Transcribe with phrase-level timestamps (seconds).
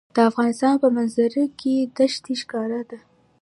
[0.15, 2.97] د افغانستان په منظره کې دښتې ښکاره ده.